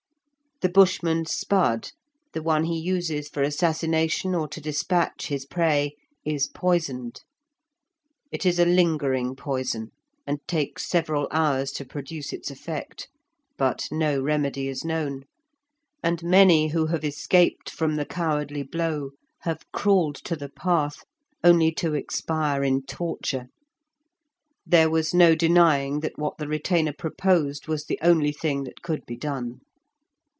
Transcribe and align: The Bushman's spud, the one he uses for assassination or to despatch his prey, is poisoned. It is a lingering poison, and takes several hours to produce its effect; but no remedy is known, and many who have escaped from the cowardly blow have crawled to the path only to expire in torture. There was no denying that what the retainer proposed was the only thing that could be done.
The 0.61 0.69
Bushman's 0.69 1.31
spud, 1.33 1.89
the 2.33 2.43
one 2.43 2.65
he 2.65 2.77
uses 2.79 3.27
for 3.29 3.41
assassination 3.41 4.35
or 4.35 4.47
to 4.49 4.61
despatch 4.61 5.25
his 5.25 5.43
prey, 5.43 5.95
is 6.23 6.45
poisoned. 6.45 7.21
It 8.31 8.45
is 8.45 8.59
a 8.59 8.65
lingering 8.65 9.35
poison, 9.35 9.89
and 10.27 10.37
takes 10.47 10.87
several 10.87 11.27
hours 11.31 11.71
to 11.71 11.83
produce 11.85 12.31
its 12.31 12.51
effect; 12.51 13.09
but 13.57 13.87
no 13.91 14.21
remedy 14.21 14.67
is 14.67 14.85
known, 14.85 15.23
and 16.03 16.21
many 16.21 16.67
who 16.67 16.85
have 16.85 17.03
escaped 17.03 17.67
from 17.71 17.95
the 17.95 18.05
cowardly 18.05 18.61
blow 18.61 19.13
have 19.39 19.65
crawled 19.71 20.17
to 20.25 20.35
the 20.35 20.49
path 20.49 21.03
only 21.43 21.71
to 21.71 21.95
expire 21.95 22.63
in 22.63 22.83
torture. 22.83 23.47
There 24.63 24.91
was 24.91 25.11
no 25.11 25.33
denying 25.33 26.01
that 26.01 26.19
what 26.19 26.37
the 26.37 26.47
retainer 26.47 26.93
proposed 26.93 27.67
was 27.67 27.85
the 27.85 27.97
only 28.03 28.31
thing 28.31 28.63
that 28.65 28.83
could 28.83 29.03
be 29.07 29.17
done. 29.17 29.61